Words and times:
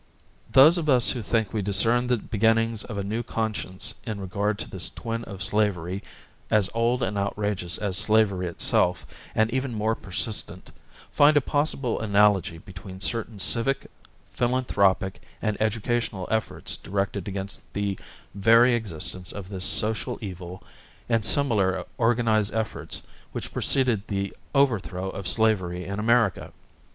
Those 0.51 0.79
of 0.79 0.89
us 0.89 1.11
who 1.11 1.21
think 1.21 1.53
we 1.53 1.61
discern 1.61 2.07
the 2.07 2.17
beginnings 2.17 2.83
of 2.83 2.97
a 2.97 3.03
new 3.03 3.21
conscience 3.21 3.93
in 4.03 4.19
regard 4.19 4.57
to 4.57 4.67
this 4.67 4.89
twin 4.89 5.23
of 5.25 5.43
slavery, 5.43 6.01
as 6.49 6.71
old 6.73 7.03
and 7.03 7.19
outrageous 7.19 7.77
as 7.77 7.99
slavery 7.99 8.47
itself 8.47 9.05
and 9.35 9.51
even 9.51 9.75
more 9.75 9.93
persistent, 9.93 10.71
find 11.11 11.37
a 11.37 11.39
possible 11.39 11.99
analogy 11.99 12.57
between 12.57 12.99
certain 12.99 13.37
civic, 13.37 13.91
philanthropic 14.31 15.21
and 15.39 15.55
educational 15.61 16.27
efforts 16.31 16.77
directed 16.77 17.27
against 17.27 17.71
the 17.73 17.95
very 18.33 18.73
existence 18.73 19.31
of 19.31 19.49
this 19.49 19.65
social 19.65 20.17
evil 20.19 20.63
and 21.09 21.23
similar 21.23 21.85
organized 21.99 22.55
efforts 22.55 23.03
which 23.33 23.53
preceded 23.53 24.07
the 24.07 24.35
overthrow 24.55 25.11
of 25.11 25.27
slavery 25.27 25.85
in 25.85 25.99
America. 25.99 26.51